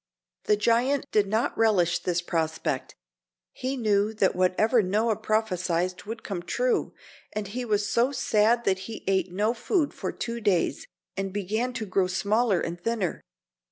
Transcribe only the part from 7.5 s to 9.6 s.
was so sad that he ate no